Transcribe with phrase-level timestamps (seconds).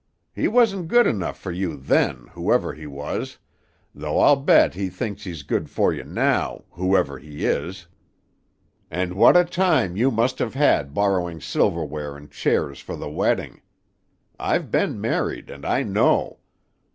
[0.33, 3.37] He wasn't good enough for you then, whoever he was;
[3.93, 7.85] though I'll bet he thinks he's too good for you now, whoever he is;
[8.89, 13.61] and what a time you must have had borrowing silverware and chairs for the wedding!
[14.39, 16.39] I've been married, and I know.